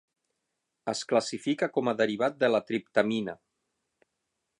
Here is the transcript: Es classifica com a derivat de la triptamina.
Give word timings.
Es 0.93 1.01
classifica 1.11 1.69
com 1.75 1.91
a 1.91 1.95
derivat 1.99 2.39
de 2.45 2.49
la 2.55 2.63
triptamina. 2.71 3.37